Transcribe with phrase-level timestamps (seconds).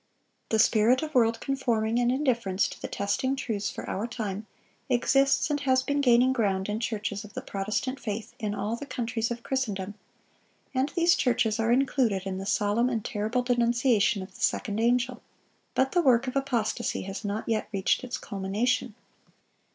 [0.49, 4.47] The spirit of world conforming and indifference to the testing truths for our time,
[4.89, 8.87] exists and has been gaining ground in churches of the Protestant faith in all the
[8.87, 9.93] countries of Christendom;
[10.73, 15.21] and these churches are included in the solemn and terrible denunciation of the second angel.
[15.75, 18.95] But the work of apostasy has not yet reached its culmination.